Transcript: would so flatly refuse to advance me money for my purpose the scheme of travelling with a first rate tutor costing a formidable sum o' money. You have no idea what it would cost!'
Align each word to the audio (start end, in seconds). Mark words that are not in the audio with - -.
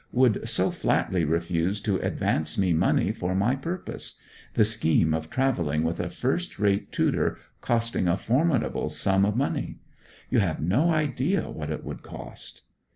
would 0.11 0.49
so 0.49 0.71
flatly 0.71 1.23
refuse 1.23 1.79
to 1.79 1.97
advance 1.97 2.57
me 2.57 2.73
money 2.73 3.11
for 3.11 3.35
my 3.35 3.55
purpose 3.55 4.15
the 4.55 4.65
scheme 4.65 5.13
of 5.13 5.29
travelling 5.29 5.83
with 5.83 5.99
a 5.99 6.09
first 6.09 6.57
rate 6.57 6.91
tutor 6.91 7.37
costing 7.61 8.07
a 8.07 8.17
formidable 8.17 8.89
sum 8.89 9.27
o' 9.27 9.31
money. 9.31 9.77
You 10.31 10.39
have 10.39 10.59
no 10.59 10.89
idea 10.89 11.51
what 11.51 11.69
it 11.69 11.83
would 11.83 12.01
cost!' 12.01 12.63